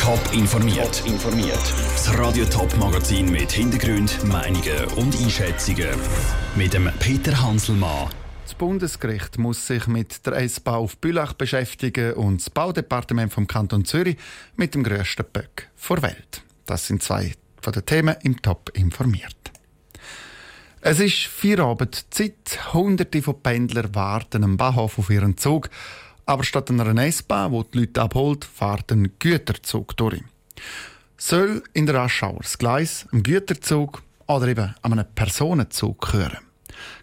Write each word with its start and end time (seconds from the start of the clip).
Top 0.00 0.32
informiert. 0.32 1.02
informiert. 1.06 1.60
Das 1.92 2.18
Radio 2.18 2.46
Top 2.46 2.74
Magazin 2.78 3.30
mit 3.30 3.52
Hintergrund, 3.52 4.24
Meinungen 4.24 4.84
und 4.96 5.14
Einschätzungen 5.20 5.90
mit 6.56 6.72
dem 6.72 6.90
Peter 6.98 7.38
Hanselmann. 7.42 8.08
Das 8.44 8.54
Bundesgericht 8.54 9.38
muss 9.38 9.66
sich 9.66 9.86
mit 9.86 10.24
der 10.24 10.38
S-Bau 10.38 10.84
auf 10.84 10.96
Bülach 10.96 11.34
beschäftigen 11.34 12.14
und 12.14 12.40
das 12.40 12.48
Baudepartement 12.48 13.30
vom 13.30 13.46
Kanton 13.46 13.84
Zürich 13.84 14.16
mit 14.56 14.74
dem 14.74 14.84
grössten 14.84 15.26
Böck 15.30 15.68
vor 15.76 16.00
Welt. 16.00 16.42
Das 16.64 16.86
sind 16.86 17.02
zwei 17.02 17.34
von 17.60 17.74
den 17.74 17.84
Themen 17.84 18.16
im 18.22 18.40
Top 18.40 18.70
informiert. 18.72 19.36
Es 20.80 20.98
ist 20.98 21.26
Feierabend-Zeit. 21.26 22.72
Hunderte 22.72 23.20
von 23.20 23.42
Pendlern 23.42 23.94
warten 23.94 24.44
am 24.44 24.56
Bahnhof 24.56 24.98
auf 24.98 25.10
ihren 25.10 25.36
Zug. 25.36 25.68
Aber 26.26 26.44
statt 26.44 26.70
einer 26.70 27.04
S-Bahn, 27.04 27.52
die 27.52 27.70
die 27.72 27.78
Leute 27.78 28.02
abholt, 28.02 28.44
fährt 28.44 28.92
ein 28.92 29.12
Güterzug 29.18 29.96
durch. 29.96 30.22
Soll 31.16 31.62
in 31.72 31.86
der 31.86 31.96
Aschauer 31.96 32.38
das 32.40 32.56
Gleis 32.56 33.06
am 33.12 33.22
Güterzug 33.22 34.02
oder 34.26 34.48
eben 34.48 34.74
einem 34.82 35.04
Personenzug 35.14 36.00
gehören? 36.00 36.38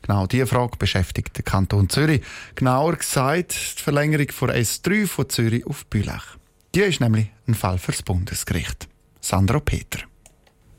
Genau 0.02 0.26
diese 0.26 0.48
Frage 0.48 0.78
beschäftigt 0.78 1.38
den 1.38 1.46
Kanton 1.46 1.90
Zürich. 1.90 2.24
Genauer 2.56 2.96
gesagt 2.96 3.54
die 3.78 3.84
Verlängerung 3.84 4.32
von 4.32 4.50
S3 4.50 5.06
von 5.06 5.30
Zürich 5.30 5.68
auf 5.68 5.86
Bülach. 5.86 6.38
Die 6.74 6.82
ist 6.82 7.00
nämlich 7.00 7.28
ein 7.48 7.54
Fall 7.54 7.78
fürs 7.78 8.02
Bundesgericht. 8.02 8.88
Sandro 9.22 9.60
Peter. 9.60 10.07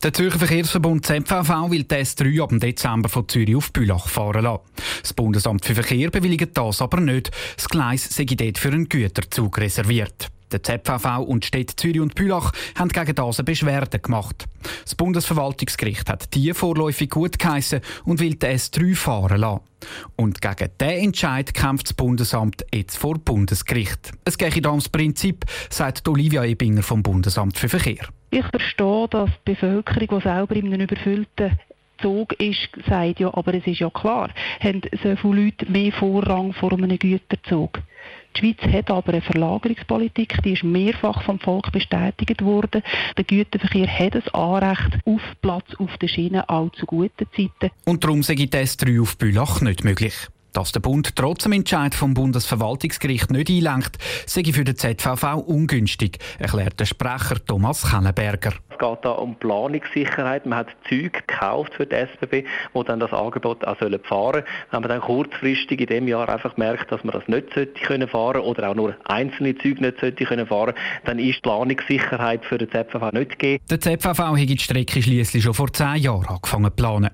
Der 0.00 0.12
Zürcher 0.12 0.38
Verkehrsverbund 0.38 1.04
ZVV 1.04 1.70
will 1.70 1.82
das 1.82 2.14
3 2.14 2.40
ab 2.40 2.50
Dezember 2.52 3.08
von 3.08 3.28
Zürich 3.28 3.56
auf 3.56 3.72
Bülach 3.72 4.06
fahren 4.06 4.44
lassen. 4.44 4.62
Das 5.02 5.12
Bundesamt 5.12 5.64
für 5.64 5.74
Verkehr 5.74 6.12
bewilligt 6.12 6.56
das 6.56 6.80
aber 6.80 7.00
nicht. 7.00 7.32
Das 7.56 7.68
Gleis 7.68 8.08
sei 8.08 8.24
dort 8.24 8.58
für 8.58 8.68
einen 8.68 8.88
Güterzug 8.88 9.58
reserviert. 9.58 10.28
Der 10.52 10.62
ZVV 10.62 11.18
und 11.26 11.44
Städte 11.44 11.74
Zürich 11.74 12.00
und 12.00 12.14
Bülach 12.14 12.52
haben 12.76 12.90
gegen 12.90 13.14
das 13.16 13.40
eine 13.40 13.44
Beschwerde 13.44 13.98
gemacht. 13.98 14.44
Das 14.84 14.94
Bundesverwaltungsgericht 14.94 16.08
hat 16.08 16.32
die 16.32 16.54
vorläufig 16.54 17.10
gut 17.10 17.40
geheissen 17.40 17.80
und 18.04 18.20
will 18.20 18.36
den 18.36 18.56
S3 18.56 18.94
fahren 18.94 19.40
lassen. 19.40 19.62
Und 20.14 20.40
gegen 20.40 20.70
diesen 20.80 21.04
Entscheid 21.06 21.52
kämpft 21.52 21.88
das 21.88 21.94
Bundesamt 21.94 22.64
jetzt 22.72 22.96
vor 22.96 23.18
Bundesgericht. 23.18 24.12
Es 24.24 24.38
gehe 24.38 24.62
da 24.62 24.70
ums 24.70 24.88
Prinzip, 24.88 25.44
sagt 25.70 26.06
Olivia 26.06 26.44
Ebinger 26.44 26.84
vom 26.84 27.02
Bundesamt 27.02 27.58
für 27.58 27.68
Verkehr. 27.68 28.06
Ich 28.30 28.44
verstehe, 28.46 29.08
dass 29.08 29.30
die 29.30 29.52
Bevölkerung, 29.52 30.18
die 30.18 30.22
selber 30.22 30.56
in 30.56 30.66
einem 30.66 30.82
überfüllten 30.82 31.58
Zug 32.00 32.34
ist, 32.34 32.68
sagt 32.88 33.20
ja, 33.20 33.32
aber 33.34 33.54
es 33.54 33.66
ist 33.66 33.80
ja 33.80 33.90
klar, 33.90 34.30
haben 34.60 34.82
so 35.02 35.16
viele 35.16 35.44
Leute 35.44 35.70
mehr 35.70 35.92
Vorrang 35.92 36.52
vor 36.52 36.72
einem 36.72 36.98
Güterzug. 36.98 37.80
Die 38.36 38.40
Schweiz 38.40 38.72
hat 38.72 38.90
aber 38.90 39.14
eine 39.14 39.22
Verlagerungspolitik, 39.22 40.42
die 40.44 40.52
ist 40.52 40.62
mehrfach 40.62 41.22
vom 41.22 41.40
Volk 41.40 41.72
bestätigt 41.72 42.44
worden. 42.44 42.82
Der 43.16 43.24
Güterverkehr 43.24 43.88
hat 43.88 44.14
ein 44.14 44.34
Anrecht 44.34 44.98
auf 45.04 45.20
Platz 45.42 45.74
auf 45.78 45.96
der 45.98 46.08
Schiene, 46.08 46.48
auch 46.48 46.70
zu 46.72 46.86
guten 46.86 47.26
Zeiten. 47.34 47.74
Und 47.84 48.04
darum 48.04 48.22
sei 48.22 48.34
das 48.48 48.76
3 48.76 49.00
auf 49.00 49.16
Bülach 49.16 49.60
nicht 49.60 49.82
möglich. 49.82 50.28
Dass 50.52 50.72
der 50.72 50.80
Bund 50.80 51.14
trotz 51.14 51.44
dem 51.44 51.52
Entscheid 51.52 51.94
vom 51.94 52.14
Bundesverwaltungsgericht 52.14 53.30
nicht 53.30 53.50
einlenkt, 53.50 53.98
sei 54.26 54.44
für 54.44 54.64
den 54.64 54.76
ZVV 54.76 55.36
ungünstig, 55.46 56.18
erklärt 56.38 56.80
der 56.80 56.86
Sprecher 56.86 57.36
Thomas 57.44 57.90
Kellenberger. 57.90 58.54
Es 58.70 58.78
geht 58.78 58.98
da 59.02 59.10
um 59.10 59.34
Planungssicherheit. 59.36 60.46
Man 60.46 60.60
hat 60.60 60.68
Züge 60.88 61.10
gekauft 61.10 61.74
für 61.74 61.84
die 61.84 61.96
SBB, 61.96 62.44
die 62.74 62.84
dann 62.84 63.00
das 63.00 63.12
Angebot 63.12 63.64
auch 63.64 63.76
fahren 63.76 64.00
sollen. 64.08 64.44
Wenn 64.70 64.80
man 64.80 64.88
dann 64.88 65.00
kurzfristig 65.00 65.80
in 65.80 65.86
dem 65.86 66.08
Jahr 66.08 66.28
einfach 66.28 66.56
merkt, 66.56 66.90
dass 66.90 67.04
man 67.04 67.12
das 67.12 67.26
nicht 67.28 67.52
sollte 67.54 67.80
können 67.82 68.08
fahren 68.08 68.40
oder 68.40 68.70
auch 68.70 68.74
nur 68.74 68.94
einzelne 69.04 69.56
Züge 69.58 69.82
nicht 69.82 70.00
sollte 70.00 70.24
können 70.24 70.46
fahren, 70.46 70.74
dann 71.04 71.18
ist 71.18 71.36
die 71.36 71.40
Planungssicherheit 71.42 72.44
für 72.44 72.58
den 72.58 72.70
ZVV 72.70 73.12
nicht 73.12 73.32
gegeben. 73.32 73.64
Der 73.70 73.80
ZVV 73.80 74.18
hat 74.18 74.38
die 74.38 74.58
Strecke 74.58 75.02
schließlich 75.02 75.42
schon 75.42 75.54
vor 75.54 75.72
zehn 75.72 75.96
Jahren 75.96 76.26
angefangen 76.26 76.70
zu 76.70 76.70
planen. 76.70 77.10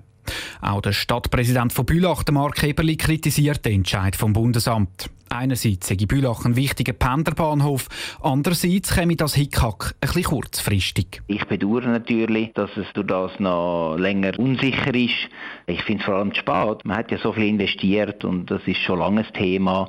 Auch 0.61 0.83
der 0.83 0.92
Stadtpräsident 0.92 1.72
von 1.72 1.86
Bülach, 1.86 2.25
Mark 2.30 2.62
Eberli, 2.62 2.96
kritisiert 2.96 3.64
den 3.64 3.77
Entscheid 3.77 4.17
vom 4.17 4.33
Bundesamt. 4.33 5.11
Einerseits 5.30 5.89
sei 5.89 5.96
Bülach 5.96 6.45
ein 6.45 6.55
wichtiger 6.55 6.92
Penderbahnhof, 6.92 7.89
andererseits 8.23 8.95
käme 8.95 9.17
das 9.17 9.34
Hickhack 9.34 9.95
ein 10.01 10.07
bisschen 10.07 10.24
kurzfristig. 10.24 11.23
Ich 11.27 11.45
bedauere 11.46 11.89
natürlich, 11.89 12.52
dass 12.52 12.70
es 12.77 12.86
durch 12.95 13.07
das 13.07 13.33
noch 13.40 13.96
länger 13.96 14.39
unsicher 14.39 14.95
ist. 14.95 15.29
Ich 15.67 15.83
finde 15.83 16.02
es 16.02 16.05
vor 16.05 16.17
allem 16.17 16.33
spät. 16.34 16.84
Man 16.84 16.96
hat 16.96 17.11
ja 17.11 17.18
so 17.18 17.33
viel 17.33 17.45
investiert 17.45 18.24
und 18.24 18.51
das 18.51 18.63
ist 18.67 18.79
schon 18.79 19.01
lange 19.01 19.27
ein 19.27 19.33
Thema 19.33 19.89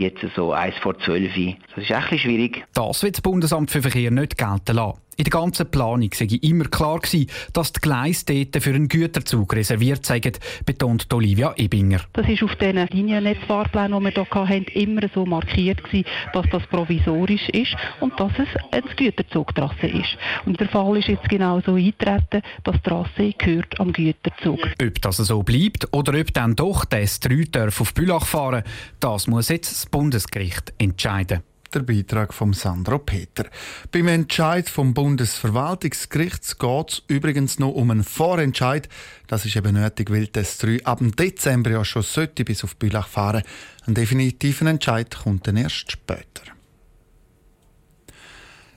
jetzt 0.00 0.24
so 0.34 0.52
eins 0.52 0.74
vor 0.82 0.98
zwölf. 0.98 1.32
Das 1.74 1.84
ist 1.84 1.90
echt 1.90 2.22
schwierig. 2.22 2.64
Das 2.74 3.02
wird 3.02 3.16
das 3.16 3.20
Bundesamt 3.20 3.70
für 3.70 3.82
Verkehr 3.82 4.10
nicht 4.10 4.36
gelten 4.38 4.76
lassen. 4.76 4.98
In 5.20 5.24
der 5.24 5.32
ganzen 5.32 5.70
Planung 5.70 6.08
sei 6.14 6.38
immer 6.40 6.64
klar 6.64 6.98
gewesen, 6.98 7.26
dass 7.52 7.74
die 7.74 7.80
Gleise 7.80 8.24
dort 8.24 8.62
für 8.62 8.70
einen 8.70 8.88
Güterzug 8.88 9.54
reserviert 9.54 10.06
seien, 10.06 10.32
betont 10.64 11.12
Olivia 11.12 11.52
Ebinger. 11.58 12.00
Das 12.14 12.26
ist 12.26 12.42
auf 12.42 12.56
den 12.56 12.76
Liniennetzfahrplänen, 12.86 13.98
die 13.98 14.14
wir 14.16 14.24
hier 14.24 14.48
hatten, 14.48 14.64
immer 14.72 15.02
so 15.14 15.26
markiert 15.26 15.84
gewesen, 15.84 16.06
dass 16.32 16.46
das 16.50 16.66
provisorisch 16.68 17.50
ist 17.50 17.76
und 18.00 18.18
dass 18.18 18.32
es 18.38 18.48
eine 18.70 18.94
Güterzugtrasse 18.96 19.88
ist. 19.88 20.16
Und 20.46 20.58
der 20.58 20.70
Fall 20.70 20.96
ist 20.96 21.08
jetzt 21.08 21.28
genau 21.28 21.60
so 21.60 21.74
eintreten, 21.74 22.40
dass 22.64 22.76
die 22.76 22.88
Trasse 22.88 23.34
gehört 23.36 23.78
am 23.78 23.92
Güterzug. 23.92 24.60
Ob 24.82 25.02
das 25.02 25.18
so 25.18 25.42
bleibt 25.42 25.86
oder 25.92 26.18
ob 26.18 26.32
dann 26.32 26.56
doch 26.56 26.86
das 26.86 27.20
3 27.20 27.44
darf 27.52 27.78
auf 27.82 27.92
Bülach 27.92 28.24
fahren, 28.24 28.62
das 29.00 29.26
muss 29.26 29.50
jetzt 29.50 29.70
das 29.70 29.84
Bundesgericht 29.84 30.72
entscheiden 30.78 31.42
der 31.74 31.80
Beitrag 31.80 32.34
von 32.34 32.52
Sandro 32.52 32.98
Peter. 32.98 33.46
Beim 33.92 34.08
Entscheid 34.08 34.68
vom 34.68 34.94
Bundesverwaltungsgerichts 34.94 36.58
geht 36.58 36.90
es 36.90 37.02
übrigens 37.08 37.58
noch 37.58 37.72
um 37.72 37.90
einen 37.90 38.04
Vorentscheid. 38.04 38.88
Das 39.26 39.44
ist 39.44 39.56
eben 39.56 39.74
nötig, 39.74 40.10
weil 40.10 40.26
das 40.26 40.58
3 40.58 40.84
ab 40.84 40.98
dem 40.98 41.14
Dezember 41.14 41.70
ja 41.70 41.84
schon 41.84 42.02
sollte 42.02 42.44
bis 42.44 42.64
auf 42.64 42.76
Bülach 42.76 43.08
fahren. 43.08 43.42
Ein 43.86 43.94
definitiver 43.94 44.66
Entscheid 44.66 45.14
kommt 45.16 45.46
dann 45.46 45.56
erst 45.56 45.92
später. 45.92 46.42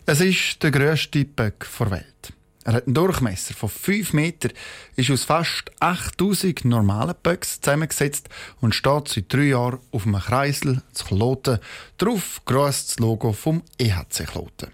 Es 0.06 0.20
ist 0.20 0.62
der 0.62 0.72
grösste 0.72 1.24
Böck 1.24 1.66
der 1.80 1.92
Welt. 1.92 2.34
Er 2.64 2.74
hat 2.74 2.86
einen 2.86 2.94
Durchmesser 2.94 3.54
von 3.54 3.70
5 3.70 4.14
Meter, 4.14 4.50
ist 4.96 5.12
aus 5.12 5.26
fast 5.26 5.72
8000 5.80 6.66
normalen 6.66 7.16
Böcks 7.22 7.60
zusammengesetzt 7.60 8.30
und 8.62 8.74
steht 8.74 9.10
seit 9.10 9.34
drei 9.34 9.44
Jahren 9.44 9.80
auf 9.92 10.06
einem 10.06 10.20
Kreisel 10.20 10.82
zu 10.94 11.06
Kloten. 11.06 11.60
Darauf 11.98 12.42
grosst 12.46 12.92
das 12.92 13.00
Logo 13.00 13.34
vom 13.34 13.64
EHC 13.78 14.26
Kloten. 14.26 14.72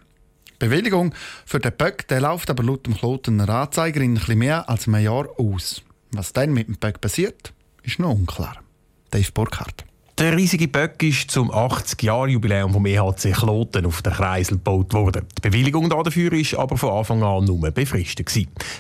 Die 0.62 0.66
Bewilligung 0.66 1.16
für 1.46 1.60
den 1.60 1.76
Böck 1.76 2.08
der 2.10 2.22
läuft 2.22 2.50
aber 2.50 2.64
laut 2.64 2.86
dem 2.86 2.96
Klotener 2.96 3.50
Anzeiger 3.50 4.02
in 4.02 4.20
ein 4.20 4.38
mehr 4.38 4.70
als 4.70 4.88
einem 4.88 5.04
Jahr 5.04 5.28
aus. 5.40 5.82
Was 6.12 6.34
dann 6.34 6.54
mit 6.54 6.68
dem 6.68 6.78
Böck 6.78 7.02
passiert, 7.02 7.54
ist 7.84 8.00
noch 8.00 8.12
unklar. 8.12 8.62
Dave 9.10 9.32
Burkhardt. 9.32 9.86
Der 10.20 10.36
riesige 10.36 10.68
Böck 10.68 11.02
ist 11.02 11.32
zum 11.32 11.50
80-Jahr-Jubiläum 11.50 12.74
vom 12.74 12.86
EHC 12.86 13.32
Kloten 13.32 13.86
auf 13.86 14.02
der 14.02 14.12
Kreisel 14.12 14.58
gebaut 14.58 14.94
worden. 14.94 15.26
Die 15.38 15.48
Bewilligung 15.48 15.90
dafür 15.90 16.34
war 16.34 16.60
aber 16.60 16.76
von 16.76 16.90
Anfang 16.90 17.24
an 17.24 17.46
nur 17.46 17.72
befristet. 17.72 18.30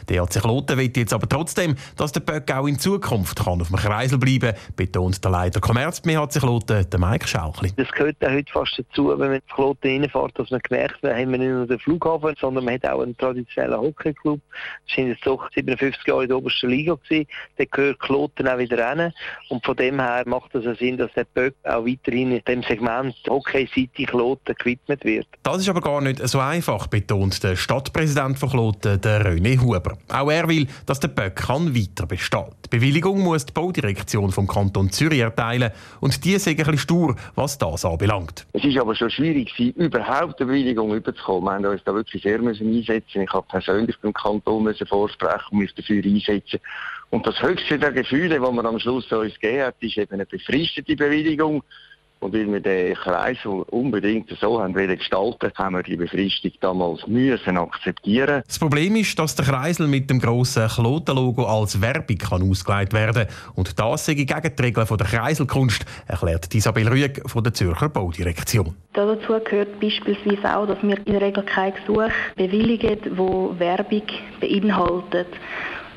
Der 0.09 0.17
EHC 0.17 0.41
Kloten 0.41 0.77
will 0.77 0.91
jetzt 0.93 1.13
aber 1.13 1.29
trotzdem, 1.29 1.77
dass 1.95 2.11
der 2.11 2.19
Böck 2.19 2.51
auch 2.51 2.67
in 2.67 2.77
Zukunft 2.77 3.41
kann 3.41 3.61
auf 3.61 3.69
dem 3.69 3.77
Kreisel 3.77 4.17
bleiben 4.17 4.53
kann, 4.53 4.75
betont 4.75 5.23
der 5.23 5.31
Leiter 5.31 5.61
Kommerz 5.61 6.01
beim 6.01 6.17
EHC 6.17 6.39
Kloten, 6.39 6.89
der 6.89 6.99
Mike 6.99 7.25
Schauchli. 7.25 7.71
Das 7.77 7.89
gehört 7.93 8.17
heute 8.21 8.51
fast 8.51 8.77
dazu, 8.77 9.07
wenn 9.07 9.19
man 9.19 9.33
in 9.35 9.41
Kloten 9.47 9.87
reinfährt, 9.87 10.37
dass 10.37 10.51
man 10.51 10.59
gemerkt 10.59 11.01
hat, 11.03 11.13
haben 11.15 11.31
wir 11.31 11.37
nicht 11.37 11.51
nur 11.51 11.65
den 11.65 11.79
Flughafen, 11.79 12.35
sondern 12.37 12.65
man 12.65 12.73
hat 12.73 12.85
auch 12.85 12.99
einen 12.99 13.17
traditionellen 13.17 13.79
Hockeyclub. 13.79 14.41
Das 14.89 14.97
war 14.97 15.05
jetzt 15.05 15.25
doch 15.25 15.49
57 15.53 16.05
Jahre 16.05 16.23
in 16.23 16.27
der 16.27 16.37
obersten 16.37 16.69
Liga. 16.69 16.97
Der 17.09 17.65
gehört 17.65 17.99
Kloten 18.01 18.45
auch 18.45 18.57
wieder 18.57 18.77
rein. 18.77 19.13
Und 19.47 19.65
von 19.65 19.77
dem 19.77 20.01
her 20.01 20.23
macht 20.25 20.53
es 20.53 20.77
Sinn, 20.79 20.97
dass 20.97 21.13
der 21.13 21.28
Böck 21.33 21.55
auch 21.63 21.85
weiterhin 21.85 22.31
in 22.31 22.41
dem 22.47 22.63
Segment 22.63 23.15
Hockey-City 23.27 24.05
Kloten 24.05 24.55
gewidmet 24.55 25.03
wird. 25.03 25.27
Das 25.43 25.57
ist 25.57 25.69
aber 25.69 25.81
gar 25.81 26.01
nicht 26.01 26.25
so 26.27 26.39
einfach, 26.39 26.87
betont 26.87 27.43
der 27.43 27.55
Stadtpräsident 27.55 28.37
von 28.37 28.49
Kloten, 28.49 28.99
der 29.01 29.25
René 29.25 29.59
Huber. 29.59 29.97
Auch 30.11 30.31
er 30.31 30.47
will, 30.47 30.67
dass 30.85 30.99
der 30.99 31.09
Böck 31.09 31.35
kann 31.35 31.75
weiter 31.75 32.05
bestehen 32.05 32.45
Die 32.65 32.77
Bewilligung 32.77 33.21
muss 33.21 33.45
die 33.45 33.53
Baudirektion 33.53 34.31
vom 34.31 34.47
Kanton 34.47 34.89
Zürich 34.91 35.19
erteilen 35.19 35.71
und 35.99 36.23
die 36.25 36.37
sind 36.37 36.51
ein 36.51 36.57
bisschen 36.57 36.77
stur, 36.77 37.15
was 37.35 37.57
das 37.57 37.85
anbelangt. 37.85 38.45
Es 38.53 38.63
ist 38.63 38.77
aber 38.77 38.95
schon 38.95 39.09
schwierig, 39.09 39.57
überhaupt 39.59 40.39
eine 40.39 40.47
Bewilligung 40.47 40.93
überzukommen. 40.93 41.61
Wir 41.61 41.69
haben 41.69 41.73
uns 41.73 41.83
da 41.83 41.93
wirklich 41.93 42.23
sehr 42.23 42.39
einsetzen 42.39 43.21
Ich 43.21 43.33
habe 43.33 43.45
persönlich 43.47 43.95
beim 44.01 44.13
Kanton 44.13 44.73
vorsprechen 44.87 45.47
und 45.51 45.59
mich 45.59 45.73
dafür 45.73 46.03
einsetzen 46.03 46.59
und 47.11 47.25
das 47.25 47.41
höchste 47.41 47.79
der 47.79 47.91
Gefühle, 47.91 48.39
das 48.39 48.51
man 48.51 48.65
am 48.65 48.79
Schluss 48.79 49.11
uns 49.11 49.33
gegeben 49.39 49.63
hat, 49.63 49.75
ist 49.79 49.97
eben 49.97 50.13
eine 50.13 50.25
befristete 50.25 50.95
Bewilligung. 50.95 51.63
Und 52.21 52.33
weil 52.33 52.51
wir 52.51 52.59
den 52.59 52.95
Kreisel 52.95 53.63
unbedingt 53.69 54.29
so 54.41 54.61
haben 54.61 54.75
wollen 54.75 54.97
gestalten, 54.97 55.51
haben 55.55 55.75
wir 55.75 55.83
die 55.83 55.95
Befristung 55.95 56.51
damals 56.59 57.07
müssen 57.07 57.57
akzeptieren. 57.57 58.43
Das 58.45 58.59
Problem 58.59 58.97
ist, 58.97 59.17
dass 59.17 59.35
der 59.35 59.45
Kreisel 59.45 59.87
mit 59.87 60.09
dem 60.09 60.19
grossen 60.19 60.67
Klotenlogo 60.67 61.45
als 61.45 61.79
Werbung 61.79 62.17
kann 62.17 62.41
ausgelegt 62.41 62.91
werden 62.91 63.27
Und 63.55 63.79
das 63.79 64.05
sei 64.05 64.15
gegen 64.15 64.41
die 64.43 64.61
Regeln 64.61 64.85
der 64.85 65.07
Kreiselkunst, 65.07 65.85
erklärt 66.07 66.53
Isabel 66.53 66.89
Rüeg 66.89 67.21
von 67.25 67.41
der 67.41 67.53
Zürcher 67.53 67.87
Baudirektion. 67.87 68.75
Dazu 68.91 69.39
gehört 69.45 69.79
beispielsweise 69.79 70.57
auch, 70.57 70.67
dass 70.67 70.83
wir 70.83 70.97
in 70.97 71.13
der 71.13 71.21
Regel 71.21 71.43
kein 71.43 71.73
Gesuch 71.73 72.11
bewilligen, 72.35 73.17
wo 73.17 73.57
Werbung 73.57 74.03
beinhaltet. 74.41 75.29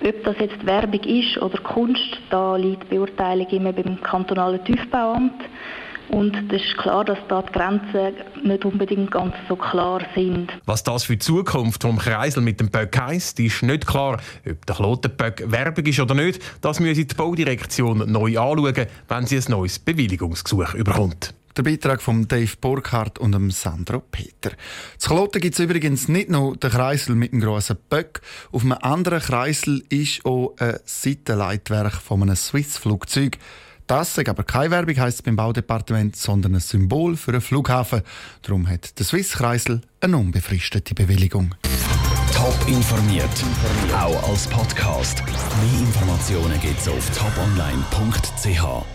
Ob 0.05 0.25
das 0.25 0.37
jetzt 0.41 0.67
Werbung 0.67 1.01
ist 1.01 1.39
oder 1.39 1.59
Kunst, 1.59 2.19
da 2.31 2.57
liegt 2.57 2.91
die 2.91 2.97
Beurteilung 2.97 3.47
immer 3.49 3.73
beim 3.73 4.01
kantonalen 4.03 4.65
Tiefbauamt. 4.65 5.41
Und 6.09 6.37
es 6.53 6.61
ist 6.61 6.77
klar, 6.77 7.05
dass 7.05 7.19
da 7.29 7.41
die 7.41 7.53
Grenzen 7.53 8.15
nicht 8.43 8.65
unbedingt 8.65 9.11
ganz 9.11 9.35
so 9.49 9.57
klar 9.57 10.03
sind. 10.15 10.53
Was 10.67 10.83
das 10.83 11.05
für 11.05 11.15
die 11.15 11.21
Zukunft 11.21 11.83
vom 11.83 11.99
Kreisel 11.99 12.43
mit 12.43 12.61
dem 12.61 12.69
Böck 12.69 13.01
heisst, 13.01 13.39
ist 13.41 13.63
nicht 13.63 13.87
klar. 13.87 14.21
Ob 14.49 14.67
der 14.67 14.75
Klotenböck 14.75 15.51
Werbung 15.51 15.87
ist 15.87 16.01
oder 16.01 16.15
nicht, 16.15 16.43
das 16.61 16.81
müsse 16.81 17.07
die 17.07 17.15
Baudirektion 17.15 18.11
neu 18.11 18.39
anschauen, 18.39 18.87
wenn 19.09 19.27
sie 19.27 19.39
ein 19.39 19.45
neues 19.49 19.79
Bewilligungsgesuch 19.79 20.75
überkommt. 20.75 21.33
Der 21.55 21.63
Beitrag 21.65 22.01
von 22.01 22.27
Dave 22.27 22.57
Burkhardt 22.59 23.19
und 23.19 23.33
dem 23.33 23.51
Sandro 23.51 24.01
Peter. 24.01 24.53
Zu 24.97 25.11
Kloten 25.11 25.41
gibt 25.41 25.55
es 25.55 25.61
übrigens 25.61 26.09
nicht 26.09 26.31
nur 26.31 26.57
den 26.57 26.71
Kreisel 26.71 27.15
mit 27.15 27.33
dem 27.33 27.41
grossen 27.41 27.77
Böck. 27.91 28.23
Auf 28.53 28.63
einem 28.63 28.79
anderen 28.81 29.21
Kreisel 29.21 29.85
ist 29.91 30.25
auch 30.25 30.55
ein 30.59 30.79
Seitenleitwerk 30.87 31.93
von 31.93 32.23
einem 32.23 32.37
Swiss-Flugzeug. 32.37 33.37
Das 33.87 34.17
ist 34.17 34.29
aber 34.29 34.45
keine 34.45 34.71
Werbung, 34.71 34.97
heisst 34.97 35.19
es 35.19 35.23
beim 35.23 35.37
Baudepartement, 35.37 36.17
sondern 36.17 36.55
ein 36.55 36.61
Symbol 36.61 37.19
für 37.19 37.33
einen 37.33 37.43
Flughafen. 37.43 38.01
Darum 38.41 38.67
hat 38.67 38.99
der 38.99 39.05
Swiss-Kreisel 39.05 39.83
eine 40.01 40.17
unbefristete 40.17 40.95
Bewilligung. 40.95 41.55
Top 42.35 42.57
informiert, 42.67 43.29
auch 43.95 44.31
als 44.31 44.47
Podcast. 44.47 45.23
Mehr 45.27 45.81
Informationen 45.81 46.59
gibt 46.63 46.81
es 46.81 46.89
auf 46.89 47.11
toponline.ch. 47.11 48.87